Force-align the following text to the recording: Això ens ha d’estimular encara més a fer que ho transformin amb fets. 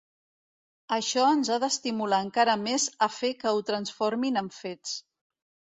Això 0.97 1.25
ens 1.33 1.51
ha 1.51 1.59
d’estimular 1.65 2.23
encara 2.27 2.57
més 2.65 2.89
a 3.09 3.11
fer 3.19 3.33
que 3.45 3.55
ho 3.55 3.65
transformin 3.73 4.43
amb 4.45 4.63
fets. 4.63 4.99